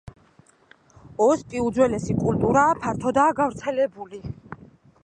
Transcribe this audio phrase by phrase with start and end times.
[1.25, 4.27] ოსპი უძველესი კულტურაა, ფართოდაა გავრცელებული.